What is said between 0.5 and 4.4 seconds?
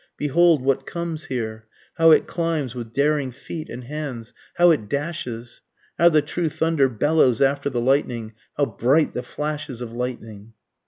what comes here, How it climbs with daring feet and hands